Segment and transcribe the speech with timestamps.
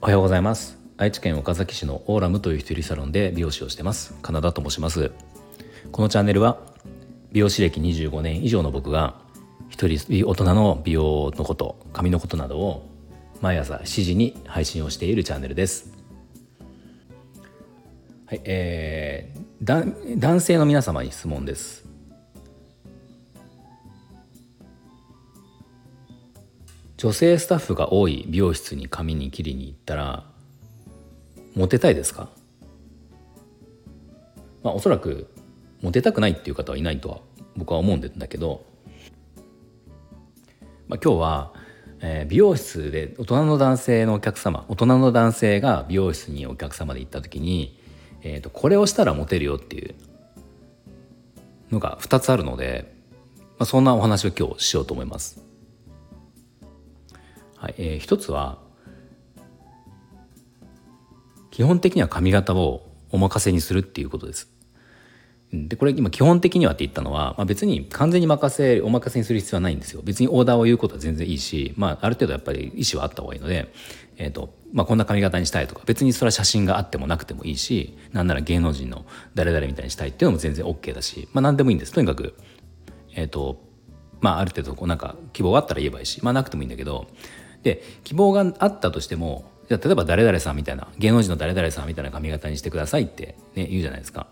[0.00, 0.78] おはようございます。
[0.96, 4.14] 愛知県岡崎市のオーラムという一人サロンで美容師をしてます。
[4.22, 5.12] カナダと申します。
[5.92, 6.60] このチャンネルは
[7.32, 9.20] 美容師歴25年以上の僕が
[9.68, 12.88] 一人大人の美容のこと髪のことなどを
[13.42, 15.92] 毎朝7時に配信をしているチャンネルです。
[18.24, 21.86] はいえー、男性の皆様に質問です。
[26.96, 30.24] 女性スタッフが多い美容室に髪に切りに行ったら
[31.54, 32.28] モテたいですか？
[34.62, 35.28] まあおそらく
[35.82, 37.18] モテたくないっていう方はいないとは
[37.56, 38.64] 僕は思うんだけど、
[40.88, 41.52] まあ、今日は、
[42.00, 47.78] えー、美容室で大人の男性のお客様大人の男性が美容室にお客様で行った時に
[48.28, 49.94] えーと、これをしたらモテるよっていう
[51.70, 52.92] のが2つあるので、
[53.50, 55.40] まあ、そんなお話を今日しようと思います。
[57.56, 58.58] はいえー、一つは
[61.50, 64.56] 基本的には髪型をお任せにするっていうことです。
[65.52, 73.72] でこれ今基本的にはって言ったのは、まあ、別に完全に任せお任せにする必要はないんですよ別にオーダーを言うことは全然いいし、まあ、ある程度やっぱり意思はあった方がいいので、
[74.16, 82.34] えーとまあ、こんな髪型にしたいとか別にそれは写真があってもなくてもいいしなんなら芸能人の誰々みたいにしたいっていうのも全然 OK だし、まあ、何でもいいんですとにかく、
[83.14, 83.62] えーと
[84.20, 87.06] まあ、ある程度こうなんか希望があったら言えばいいし、まあ、なくてもいいんだけど
[87.66, 94.28] で希望があったとしてもじゃ例えば誰々さんみたいな芸能人の誰々さんみたいな髪型にしてくださいって、ね、言うじゃないですか。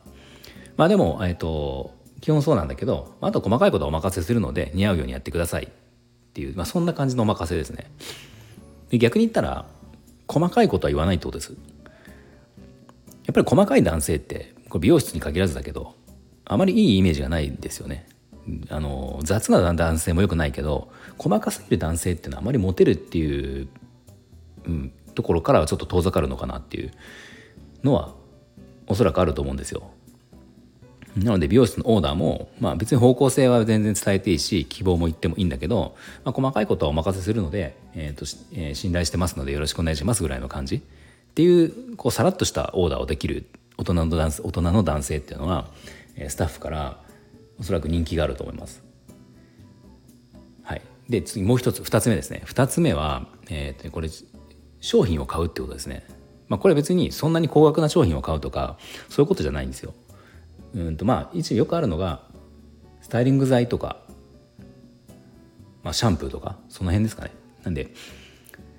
[0.76, 5.68] まあでも、えっ、と、基本そうなんだけど、あと細かいことはお任せするので似合うようにやってくださいっ
[6.32, 7.91] ていう、まあそんな感じのお任せですね。
[8.91, 9.66] で逆に言ったら、
[10.28, 11.52] 細かいことは言わないってことです。
[13.26, 15.94] やっぱり細かい男性って、これ美容室に限らずだけど、
[16.44, 18.06] あまりいいイメージがないんですよね。
[18.69, 23.69] あの雑な男性もよくないけど細かすぎる男性っていうのはあまりモテるっていう、
[24.67, 26.93] うん、ところからはちょっと遠ざかるのかなっていう
[27.83, 28.15] のは
[28.87, 29.91] おそらくあると思うんですよ。
[31.16, 35.94] なので美容室のオーダーも、まあ、別に方向性は全然伝えていいし希望も言ってもいいんだけど、
[36.25, 40.81] まあ、細かいことはお任せするので、えーとえー、信頼してますのでよろしくお願いしますぐらいの感じっ
[41.34, 43.47] ていうこうさらっとしたオーダーをできる
[43.78, 45.69] 大人の男大人の男性っていうのは
[46.28, 46.99] スタッフから
[47.59, 48.82] おそらく人気があると思います。
[50.62, 54.09] はい、で次もう一つ2つ目ですね2つ目は、えー、とこれ
[54.81, 56.06] 商品を買うってことですね。
[56.48, 58.76] まあ、これ別にそんなに高額な商品を買うとか
[59.09, 59.94] そういうことじゃないんですよ。
[60.75, 62.22] うんとまあ一応よくあるのが
[63.00, 63.98] スタイリング剤とか、
[65.82, 67.31] まあ、シャンプーとかその辺ですかね
[67.62, 67.88] なんで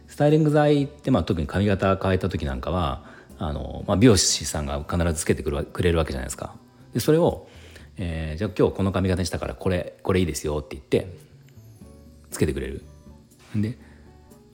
[0.07, 3.03] スタイリング剤ってまあ特に髪型変えた時なんかは
[3.38, 6.56] あの、まあ、美容師さんが必ずつけてくるくれるわけじゃないですか
[6.94, 7.47] でそれを、
[7.97, 11.07] えー、じゃあ今日この髪型にしたからこれこれいいですよって言って
[12.29, 12.83] つけてくれる。
[13.56, 13.78] で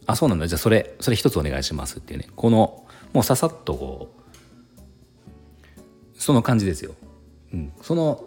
[0.05, 0.47] あそうなんだ。
[0.47, 2.27] じゃあそれそれ一つお願いしますっていうね。
[2.35, 4.21] このもうささっとこう
[6.15, 6.93] その感じですよ。
[7.53, 8.23] うん、その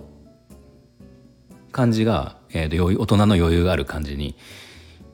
[1.72, 4.36] 感じが、えー、と大人の余裕がある感じに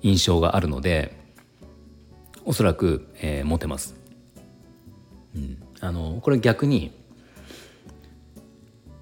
[0.02, 1.16] 印象があるので
[2.44, 3.94] おそらく、えー、モテます。
[5.34, 6.92] うん、あのこれ逆に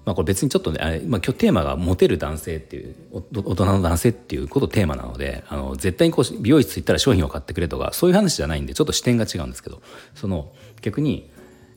[0.09, 9.83] まあこれ別にちょっとねあれ、まあ、今日テーマがモテる男性っていう大人の男性っていうことテーマなのであの絶対にこう美容室行ったら商品を買ってくれとかそういう話じゃないんでちょっと視点が違うんですけど
[10.15, 11.29] その逆に、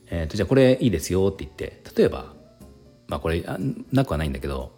[0.07, 2.33] えーとじゃあこれいいですよって言って例えば
[3.07, 3.45] まあこれ
[3.91, 4.71] なくはないんだけど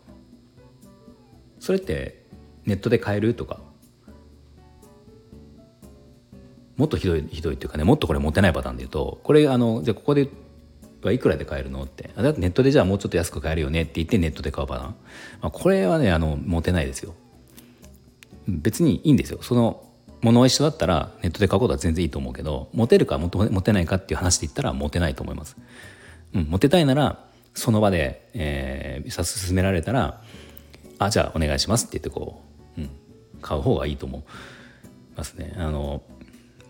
[1.61, 2.25] それって
[2.65, 3.61] ネットで買えるとか
[6.75, 10.27] もっとひどいひどいっていうかねもっとこれ持てないパターンで言うとこれあのじゃあここで
[11.07, 12.09] はいくらで買えるのって。
[12.15, 14.95] だってネットでじゃあもうちょっと安く買えるよねって言ってネットで買うパターン、ま
[15.47, 17.13] あ、これはねあの持てないですよ。
[18.47, 19.39] 別にいいんですよ。
[19.41, 19.85] その
[20.25, 23.29] 物は一緒だったらネットで買うことは全然いいと思うけど持てるか持
[23.61, 25.55] てないかっていう話で言ったら持てないと思います、
[26.33, 27.23] うん、持てたいなら
[27.53, 30.21] その場で、えー、進められたら
[30.97, 32.41] 「あじゃあお願いします」って言ってこ
[32.77, 32.89] う、うん、
[33.41, 34.23] 買う方がいいと思い
[35.15, 35.53] ますね。
[35.57, 36.01] あの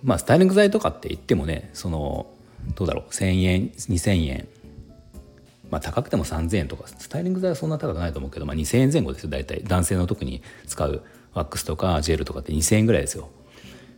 [0.04, 2.28] まあスタイリング剤とかって言ってもねその
[2.74, 4.48] どうだろう1,000円2,000円。
[5.72, 9.64] まあ高くても3,000円とかスタイリング剤はそんな高くないと思うけど、まあ、2,000円前後ですよ大体。
[9.64, 11.04] 男性の特に使う
[11.34, 13.30] ワックスとかジェルとかって2,000円ぐらいですよ。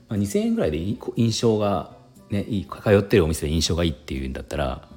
[0.09, 0.77] まあ、2,000円ぐらいで
[1.15, 1.95] 印象が
[2.29, 4.87] ねいい通ってるお店で印象がいいっていうんだったら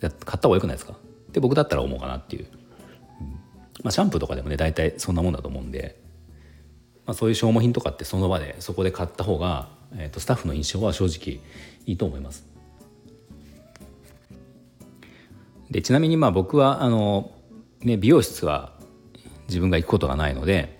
[0.00, 0.92] 買った方がよくないですか？
[0.92, 2.46] って僕だったら思うかなっていう、
[3.82, 6.00] まあ、シャンプーとかでもね大体そんなもんだと思うんで、
[7.06, 11.40] まあ、そういう消耗品とかってその場でそこで買った方が、えー、とスタッフの印象は正直
[11.86, 12.46] いいと思います。
[15.70, 17.30] でちなみにまあ僕はあの、
[17.80, 18.72] ね、美容室は
[19.48, 20.78] 自分が行くことがないので、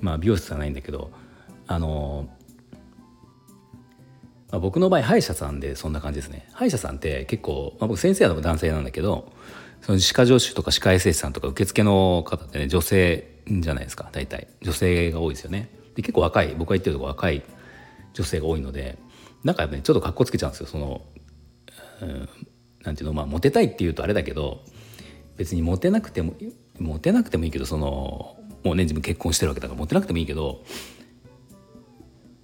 [0.00, 1.10] まあ美容室じゃないんだけど
[1.66, 2.28] あの
[4.50, 6.48] まあ、僕の場合歯医者さんでそんな感じですね。
[6.52, 9.32] 歯医者さんって結構、まあ、僕先生は男性なんだけど
[9.82, 14.48] その歯科助手とか歯科衛生士さんとか受付の方ってね女性じゃないですか大体。
[14.62, 15.68] 女性が多いですよね。
[15.94, 17.42] で結構若い僕が言ってるとこ若い
[18.14, 18.98] 女性が多いので
[19.44, 21.02] なんかねちょっとかっこつけちゃうんですよその、
[22.02, 22.28] うん、
[22.84, 24.62] なんていうのまあモテたいっていうとあれだけど
[25.36, 26.34] 別にモテなくても
[26.78, 30.62] モテなくてもいいけどそのもうね自分結婚してるわけだからモテなくてもいいけど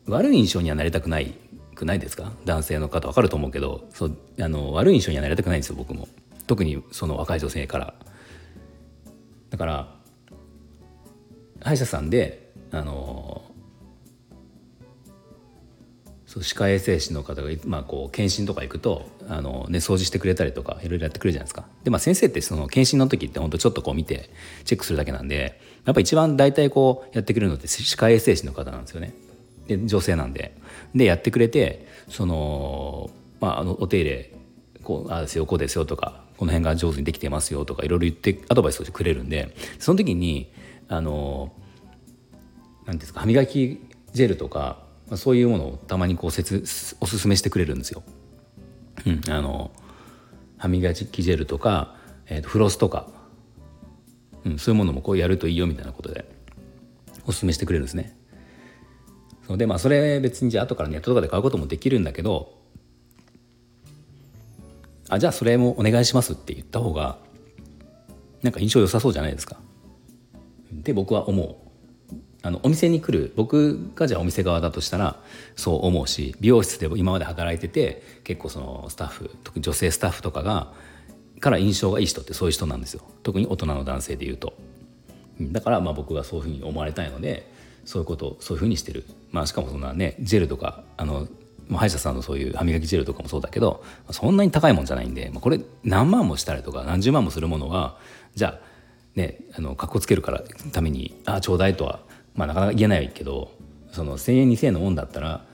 [0.06, 1.34] 悪い印象にはなりたくない
[1.74, 2.32] くないですか？
[2.44, 6.08] 男性の方分かると思うけどそうあの悪い印象にはなりたくないんですよ僕も。
[6.46, 7.94] 特にその若い女性から。
[9.50, 9.94] だから
[11.62, 13.42] 歯医者さんであの
[16.34, 21.64] そう歯科衛生士の方が、まあ、こう検診とか行くとあの、ね、掃除してくれたりとかいろいろやってくれるじゃないですか。
[21.84, 24.30] で、まあ、先生ってその検診の時って本当ちょっとこう見て
[24.64, 29.14] チェックするだけなんでやっぱ一番大体こうやってくれるのって歯科衛生士の方なんですよね。
[29.68, 30.56] で女性なんで。
[30.92, 33.10] でやってくれてその、
[33.40, 34.32] まあ、あのお手入れ
[34.82, 40.52] こうあですよこうですよとかこの辺が上手にできてますよとかいろいろ言ってアドバイスをしてくれるんでその時に
[40.88, 41.52] あの
[42.86, 43.80] 何ですか歯磨き
[44.12, 46.64] ジェルとかまあ、そういうものをたまにこう説
[47.00, 48.02] おすすめしてくれるんですよ。
[49.06, 49.70] うん、あの
[50.56, 51.96] 歯磨きジェルとか、
[52.26, 53.08] えー、とフロスとか、
[54.44, 56.24] うん、そういうものもこうやるといいよみたいなことで
[57.26, 58.16] おすすめしてくれるんですね。
[59.46, 62.58] そうでまあそれ別にじゃあ後からネットとかで買うこともできるんだけど
[65.10, 67.18] あじゃあそれもお願いしますって言った方が
[68.42, 69.56] なんか印象良さそうじゃないですか。
[70.72, 71.63] で僕は思う。
[72.44, 75.16] あのお店に来る僕がじゃあお店側だとしたら
[75.56, 80.70] そう思うし美容室でも今まで働いてて結構そのスタッフ特に女性スタッフとかが
[81.40, 83.02] から印象がいい人ってそういう人なんですよ。
[83.22, 84.54] 特に大人の男性でいうと。
[85.40, 87.50] だからまあ僕はそういうふうに思われたいので
[87.84, 89.04] そういうことそういうふうにしてる。
[89.32, 91.26] まあしかもそんなねジェルとかあの
[91.70, 97.96] 歯医者さんのそういう歯磨きジェルとかもそうだけどそんなに高いもんじゃないんでまこれ何万もしたりとか何十万もするものは
[98.34, 98.66] じゃあ
[99.14, 100.42] ねあのかっこつけるから
[100.72, 102.00] ためにああちょうだいとは
[102.34, 103.52] まあなかなか言えないけど
[103.92, 105.44] その1,000円2,000円のもんだったら、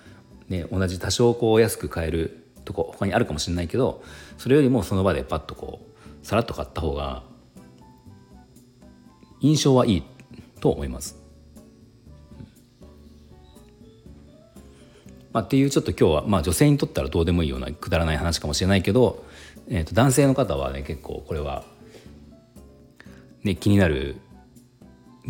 [0.48, 4.02] ね、同じ多少こう安く買えるとこ他にあるかもしれないけど
[4.38, 5.80] それよりもその場でパッとこ
[6.22, 7.22] うさらっと買った方が
[9.40, 10.02] 印象はいい
[10.60, 11.18] と思います。
[15.32, 19.24] まあ、っていうちょっと今日は、まあ、女性にとったらどうでもいいようなくだらない話かもしれないけど、
[19.68, 21.64] えー、と男性の方はね結構これは、
[23.44, 24.16] ね、気になる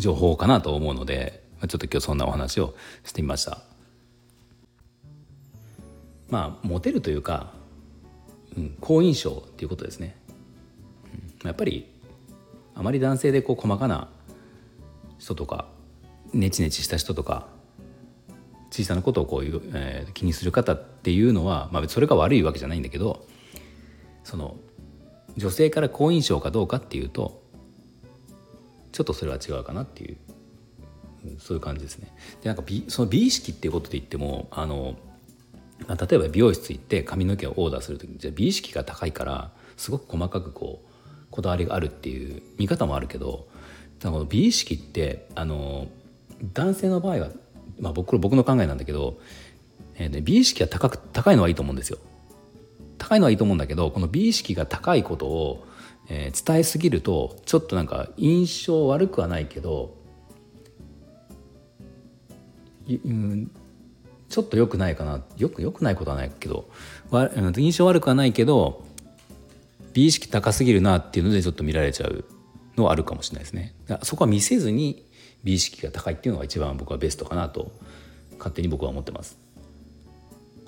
[0.01, 3.59] 情報かなと思うのでちょっと今日そんなお話をしてみました。
[6.29, 7.53] まあモテるというか、
[8.57, 10.15] うん、好印象っていうことですね、
[11.41, 11.87] うん、やっぱり
[12.73, 14.07] あまり男性でこう細かな
[15.19, 15.67] 人とか
[16.33, 17.47] ネチネチした人とか
[18.71, 23.27] 小さなことをこういう、えー、気にする方っていうのは、まあ、それが悪いわけじゃないんだけど
[24.23, 24.55] その
[25.35, 27.40] 女性から好印象かどうかっていうと
[28.91, 30.17] ちょっとそれは違うかなっていう
[31.39, 32.11] そういう感じですね。
[32.41, 34.95] でなんか美その美意識っていうことで言ってもあの
[35.87, 40.91] まあ例えば美容室行って髪の毛をオーダーする時にじゃ美意識が高いからすごく細かくこう
[41.29, 43.47] こだわりがあるっていう見方もあるけど
[44.03, 45.87] この美意識ってあの
[46.53, 47.29] 男性の場合は、
[47.79, 49.19] まあ、僕僕の考えなんだけど、
[49.95, 51.99] えーね、美意識が高く高いのはいいと思うんですよ。
[52.97, 55.65] 高いのはいいと思うんだけどこの美意識が高いことを、
[56.13, 59.95] えー、伝えすぎるとちょっとなんか印象悪くはないけど
[62.89, 63.49] うん、
[64.27, 66.69] ちょっと良くないかなよく良くないことはないけど
[67.55, 68.85] 印象悪くはないけど
[69.93, 72.25] 美意識高すぎるなっていうのでちょっと見られちゃう
[72.75, 73.73] のはあるかもしれないですね。
[74.03, 75.05] そこは見せずに
[75.43, 77.71] 美意識が高いっていうのが一番僕はベストかなと
[78.37, 79.37] 勝手に僕は思ってます。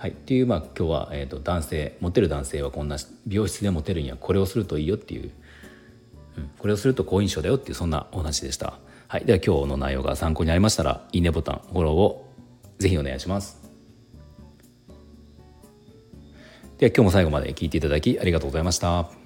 [0.03, 5.31] はい、っていうまあ今日は、えーと、男性モテる男性はこんな美容室でモテるにはこれをするといいよっていう、
[6.37, 8.73] うん、これをすると好印象だよっていうそんなお話でした。
[9.07, 12.27] はい、では今日の内容が参考になりましたらいいねボタンフォローを
[12.79, 13.61] ぜひお願いします。
[16.79, 19.22] では今日も最後まで聞いていただきありがとうございました。